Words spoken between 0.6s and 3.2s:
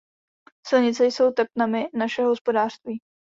Silnice jsou tepnami našeho hospodářství.